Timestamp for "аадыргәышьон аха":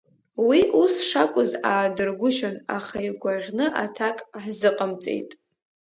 1.71-2.97